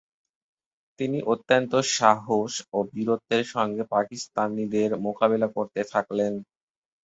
তিনি 0.99 1.19
অত্যন্ত 1.31 1.71
সাহস 1.95 2.51
ও 2.73 2.87
বীরত্বের 2.91 3.43
সঙ্গে 3.53 3.83
পাকিস্তানিদের 3.93 4.89
মোকাবিলা 5.05 5.47
করতে 5.55 5.81
থাকলেন। 5.91 6.33